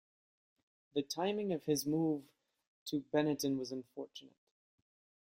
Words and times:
The 0.95 1.03
timing 1.03 1.51
of 1.53 1.65
his 1.65 1.85
move 1.85 2.23
to 2.85 3.03
Benetton 3.13 3.59
was 3.59 3.71
unfortunate. 3.71 4.33